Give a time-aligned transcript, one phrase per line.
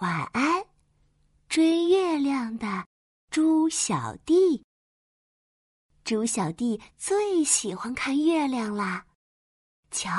[0.00, 0.64] 晚安，
[1.46, 2.86] 追月亮的
[3.30, 4.64] 猪小弟。
[6.04, 9.04] 猪小弟最喜欢看月亮啦。
[9.90, 10.10] 瞧，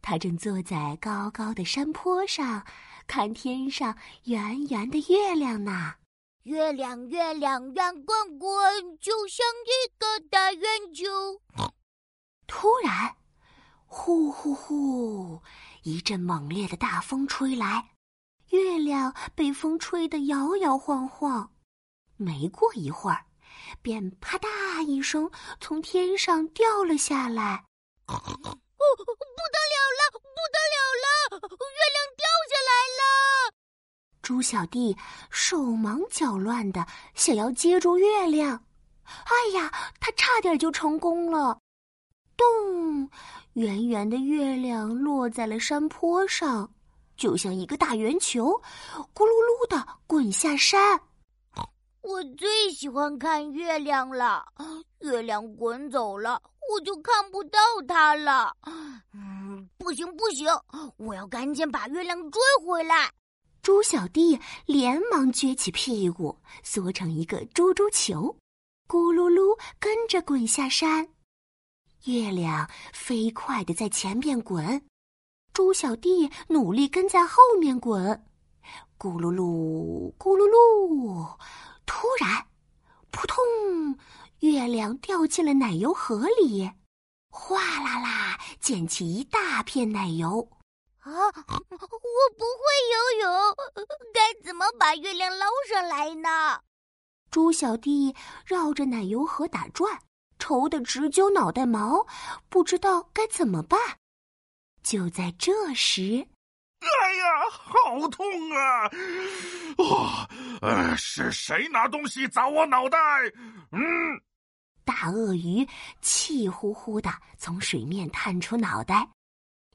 [0.00, 2.64] 他正坐在高高的山坡上，
[3.08, 5.94] 看天上圆圆的月亮呢。
[6.44, 11.42] 月亮，月亮圆滚滚，就像一个大圆球。
[12.46, 13.16] 突然，
[13.84, 15.42] 呼呼呼，
[15.82, 17.88] 一阵猛烈的大风吹来。
[18.52, 21.50] 月亮被风吹得摇摇晃晃，
[22.18, 23.24] 没过一会儿，
[23.80, 27.64] 便啪嗒一声从天上掉了下来。
[28.08, 30.18] 哦，不得了了，不
[30.52, 31.40] 得了了！
[31.40, 33.02] 月亮掉下来了！
[34.20, 34.94] 猪小弟
[35.30, 38.66] 手忙脚乱的想要接住月亮，
[39.06, 41.58] 哎呀，他差点就成功了！
[42.36, 43.08] 咚，
[43.54, 46.70] 圆圆的月亮落在了山坡上。
[47.22, 48.60] 就像一个大圆球，
[49.14, 51.00] 咕噜噜的滚下山。
[52.00, 54.44] 我最喜欢看月亮了，
[54.98, 58.52] 月亮滚走了，我就看不到它了。
[59.14, 60.48] 嗯，不行不行，
[60.96, 63.08] 我要赶紧把月亮追回来。
[63.62, 68.36] 猪小弟连忙撅起屁股，缩成一个猪猪球，
[68.88, 71.08] 咕噜噜跟着滚下山。
[72.06, 74.84] 月亮飞快的在前面滚。
[75.52, 78.24] 猪小弟努力跟在后面滚，
[78.98, 81.36] 咕噜噜，咕噜噜。
[81.84, 82.46] 突然，
[83.10, 83.36] 扑通！
[84.38, 86.70] 月亮掉进了奶油河里，
[87.30, 90.48] 哗啦啦溅起一大片奶油。
[91.00, 91.12] 啊！
[91.12, 93.56] 我不会游泳，
[94.14, 96.60] 该怎么把月亮捞上来呢？
[97.30, 98.14] 猪小弟
[98.46, 100.00] 绕着奶油河打转，
[100.38, 102.06] 愁得直揪脑袋毛，
[102.48, 103.78] 不知道该怎么办。
[104.82, 106.26] 就在这时，
[106.80, 108.90] 哎呀，好痛啊！
[109.78, 110.28] 哦，
[110.60, 112.98] 呃，是谁拿东西砸我脑袋？
[113.70, 113.80] 嗯，
[114.84, 115.66] 大鳄鱼
[116.00, 119.08] 气呼呼的从水面探出脑袋，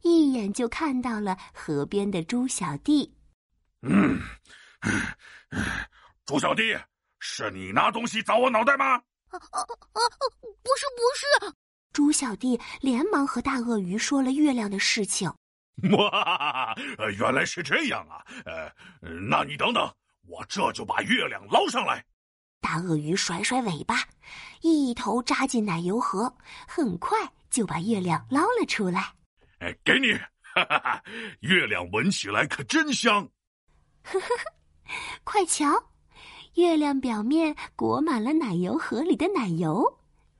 [0.01, 3.15] 一眼就看到了河边的猪小弟。
[3.81, 4.19] 嗯，
[6.25, 6.77] 猪小弟，
[7.19, 8.85] 是你拿东西砸我脑袋吗？
[9.29, 9.99] 啊啊啊！
[10.41, 11.53] 不是，不是。
[11.97, 15.33] 猪小弟连忙和大鳄鱼说了月亮的事情。
[15.97, 16.75] 哇，
[17.17, 18.23] 原来是这样啊！
[18.45, 18.71] 呃，
[19.27, 19.91] 那你等等，
[20.27, 22.05] 我这就把月亮捞上来。
[22.61, 23.95] 大鳄鱼甩甩尾巴，
[24.61, 26.31] 一头扎进奶油河，
[26.67, 27.17] 很快
[27.49, 29.15] 就把月亮捞了出来。
[29.57, 30.13] 哎，给你，
[30.53, 31.03] 哈哈哈！
[31.39, 33.27] 月亮闻起来可真香。
[34.03, 34.93] 呵呵呵，
[35.23, 35.65] 快瞧，
[36.53, 39.83] 月亮表面裹满了奶油河里的奶油。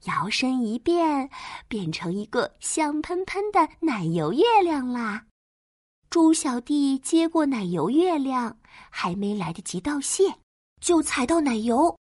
[0.04, 1.30] 摇身一变，
[1.68, 5.26] 变成一个香喷喷的奶油月亮啦！
[6.10, 8.60] 猪小弟接过奶油月亮，
[8.90, 10.38] 还没来得及道谢，
[10.80, 11.98] 就踩到奶油，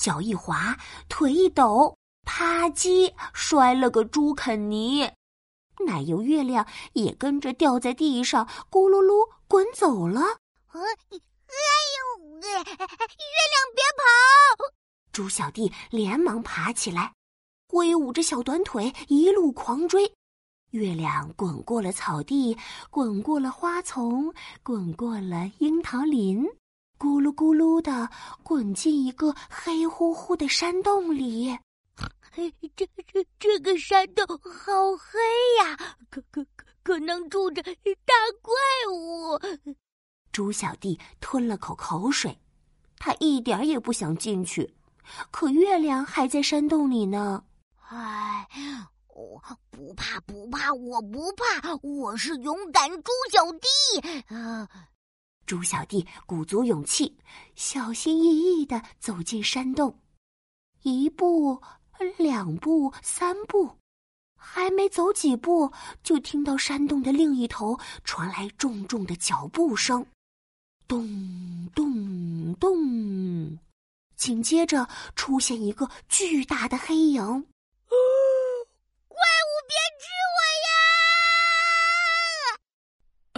[0.00, 0.78] 脚一滑，
[1.08, 5.12] 腿一抖，啪叽，摔了个猪啃泥，
[5.86, 10.20] 奶油月亮也跟着掉在地上，咕噜噜滚走了。
[10.72, 12.64] 哎呦，月亮
[13.74, 14.72] 别跑！
[15.12, 17.12] 猪小弟连忙爬起来。
[17.70, 20.12] 挥舞着小短腿，一路狂追。
[20.72, 22.56] 月亮滚过了草地，
[22.90, 26.44] 滚过了花丛，滚过了樱桃林，
[26.98, 28.10] 咕噜咕噜的
[28.42, 31.56] 滚进一个黑乎乎的山洞里。
[32.32, 35.20] 嘿，这这这个山洞好黑
[35.60, 35.76] 呀！
[36.10, 38.52] 可可可可能住着大怪
[38.92, 39.74] 物。
[40.32, 42.36] 猪小弟吞了口口水，
[42.98, 44.74] 他一点也不想进去，
[45.30, 47.44] 可月亮还在山洞里呢。
[47.90, 48.46] 哎，
[49.08, 54.22] 我不怕不怕，我不怕，我是勇敢猪小弟。
[54.32, 54.68] 啊，
[55.44, 57.18] 猪小弟鼓足勇气，
[57.56, 59.98] 小心翼翼的走进山洞。
[60.82, 61.60] 一步，
[62.16, 63.76] 两步，三步，
[64.36, 65.72] 还没走几步，
[66.04, 70.06] 就听到山洞的另一头传来重重的脚步声，
[70.86, 73.58] 咚咚咚。
[74.14, 77.46] 紧接着出现一个巨大的黑影。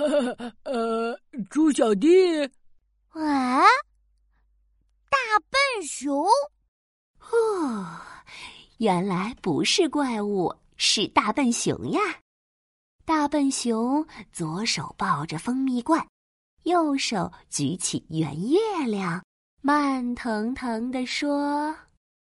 [0.65, 1.17] 呃，
[1.49, 2.09] 猪小弟，
[3.11, 3.63] 啊，
[5.09, 5.19] 大
[5.49, 6.27] 笨熊，
[7.31, 8.01] 哦，
[8.79, 12.01] 原来不是怪物，是大笨熊呀！
[13.05, 16.05] 大笨熊左手抱着蜂蜜罐，
[16.65, 19.23] 右手举起圆月亮，
[19.61, 21.75] 慢腾腾地说：“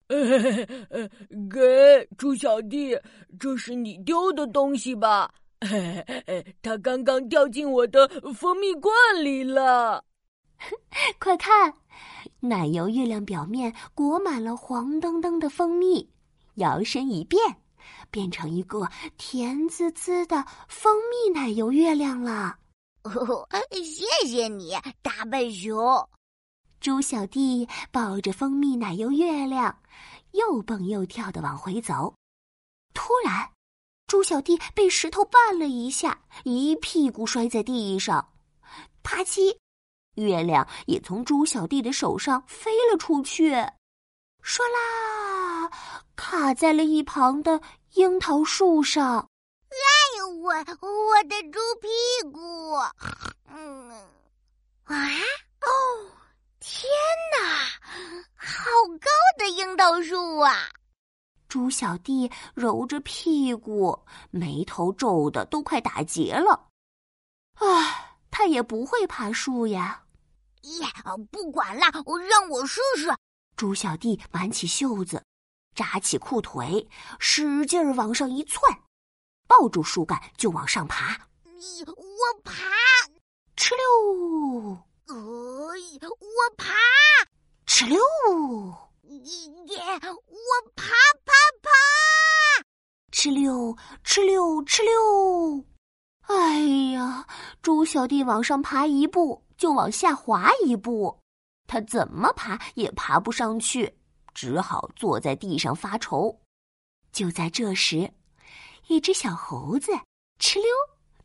[0.08, 2.97] 给猪小弟，
[3.38, 5.32] 这是你丢的东西吧？”
[6.62, 8.93] 它刚刚掉进我的蜂蜜罐
[9.25, 10.05] 里了。
[11.19, 11.73] 快看，
[12.41, 16.09] 奶油月亮表面裹满了黄澄澄的蜂蜜，
[16.56, 17.41] 摇身一变，
[18.11, 22.56] 变成一个甜滋滋的蜂蜜奶油月亮了。
[23.02, 25.76] 哦，谢谢你，大笨熊。
[26.87, 29.77] 猪小弟抱着蜂蜜奶油月亮，
[30.31, 32.15] 又蹦又跳的往回走。
[32.94, 33.50] 突然，
[34.06, 38.33] 猪小弟被石头绊了一下，一屁股摔在地上，
[39.03, 39.59] 啪叽。
[40.15, 43.50] 月亮也从猪小弟的手上飞了出去，
[44.44, 45.69] 唰啦，
[46.15, 47.61] 卡在了一旁的
[47.94, 49.29] 樱桃树上。
[49.71, 51.88] 哎呦我我的猪屁
[52.31, 52.77] 股！
[53.49, 53.91] 嗯
[54.85, 54.94] 啊
[55.62, 55.69] 哦，
[56.68, 56.90] 天
[57.30, 57.64] 哪，
[58.34, 58.64] 好
[59.00, 59.08] 高
[59.38, 60.68] 的樱桃树啊！
[61.46, 63.96] 猪小弟揉着屁股，
[64.32, 66.68] 眉头皱的都快打结了。
[67.54, 70.02] 唉，他也不会爬树呀。
[70.62, 70.84] 耶！
[71.30, 71.82] 不管了，
[72.28, 73.16] 让我试试。
[73.54, 75.24] 猪小弟挽起袖子，
[75.72, 76.84] 扎起裤腿，
[77.20, 78.60] 使劲儿往上一窜，
[79.46, 81.16] 抱住树干就往上爬。
[81.44, 82.64] 你我爬，
[83.56, 84.76] 哧溜！
[85.06, 86.75] 哎，我爬，
[87.67, 87.99] 哧溜！
[89.03, 89.79] 耶！
[90.03, 90.93] 我爬
[91.25, 91.32] 爬
[91.62, 91.70] 爬，
[93.12, 95.64] 哧溜哧溜哧溜！
[96.23, 96.61] 哎
[96.93, 97.26] 呀，
[97.62, 99.43] 猪小弟往上爬一步。
[99.56, 101.19] 就往下滑一步，
[101.67, 103.97] 他怎么爬也爬不上去，
[104.35, 106.43] 只好坐在地上发愁。
[107.11, 108.12] 就在这时，
[108.88, 109.93] 一只小猴子
[110.38, 110.67] 哧溜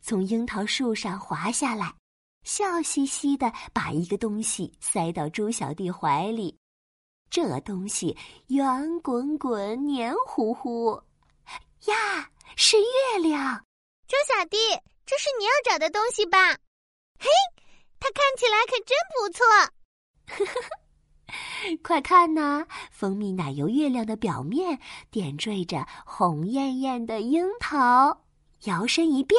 [0.00, 1.94] 从樱桃树上滑下来，
[2.44, 6.58] 笑嘻嘻的把一个东西塞到猪小弟怀里。
[7.30, 8.16] 这东西
[8.48, 11.02] 圆滚滚、黏糊糊，
[11.86, 13.64] 呀，是月亮！
[14.06, 14.58] 猪小弟，
[15.06, 16.38] 这是你要找的东西吧？
[17.18, 17.28] 嘿。
[18.04, 19.46] 它看起来可真不错，
[21.84, 22.66] 快看呐！
[22.90, 28.24] 蜂蜜奶油月亮的表面点缀着红艳艳的樱桃，
[28.64, 29.38] 摇身一变，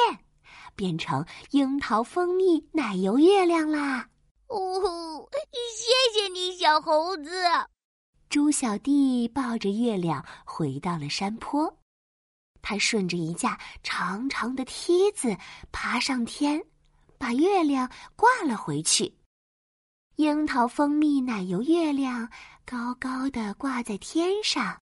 [0.75, 4.09] 变成樱桃蜂蜜奶油月亮啦！
[4.47, 5.29] 哦，
[5.75, 7.31] 谢谢你，小猴子。
[8.29, 11.77] 猪小弟抱着月亮回到了山坡，
[12.61, 15.35] 他顺着一架长长的梯子
[15.71, 16.63] 爬上天。
[17.15, 19.15] 把月亮挂了回去，
[20.17, 22.29] 樱桃蜂蜜奶油月亮
[22.65, 24.77] 高高的挂在天上，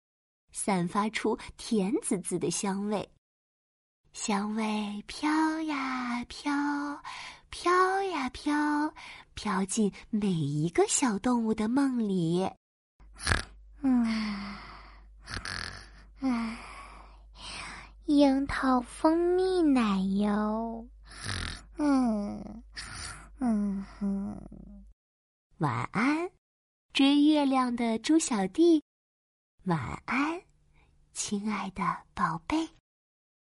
[0.51, 3.07] 散发出甜滋滋的香味。
[4.13, 5.29] 香味飘
[5.61, 6.51] 呀飘，
[7.49, 8.93] 飘呀飘，
[9.33, 12.49] 飘进每一个小动物的梦里。
[13.81, 14.05] 嗯，
[16.19, 16.57] 啊，
[18.05, 20.87] 樱桃蜂蜜奶油。
[21.77, 22.63] 嗯
[23.39, 24.37] 嗯哼，
[25.59, 26.29] 晚安，
[26.93, 28.83] 追月亮的猪小弟。
[29.63, 30.41] 晚安，
[31.13, 32.69] 亲爱的宝贝。